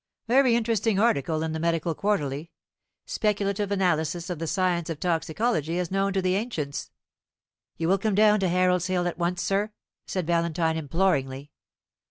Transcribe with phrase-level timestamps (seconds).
[0.27, 2.49] Very interesting article in the Medical Quarterly
[3.05, 6.89] speculative analysis of the science of toxicology as known to the ancients."
[7.77, 9.73] "You will come down to Harold's Hill at once, sir?"
[10.07, 11.51] said Valentine, imploringly.